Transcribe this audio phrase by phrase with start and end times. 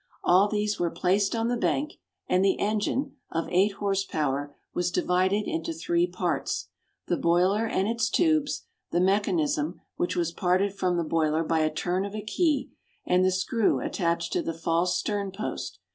[0.23, 4.89] All these were placed on the bank; and the engine, of 8 horse power, was
[4.89, 6.69] divided into three parts:
[7.05, 11.71] the boiler and its tubes; the mechanism, which was parted from the boiler by a
[11.71, 12.71] turn of a key;
[13.05, 15.77] and the screw attached to the false stern post.